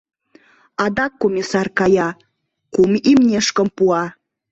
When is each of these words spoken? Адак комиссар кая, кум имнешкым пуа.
Адак 0.83 1.13
комиссар 1.23 1.67
кая, 1.79 2.09
кум 2.73 2.91
имнешкым 3.09 3.67
пуа. 3.75 4.03